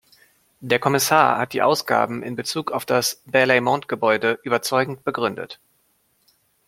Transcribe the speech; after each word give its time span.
Der 0.61 0.79
Kommissar 0.79 1.37
hat 1.37 1.53
die 1.53 1.61
Ausgaben 1.61 2.23
in 2.23 2.35
Bezug 2.35 2.71
auf 2.71 2.87
das 2.87 3.21
Berlaymont-Gebäude 3.27 4.39
überzeugend 4.41 5.03
begründet. 5.03 5.59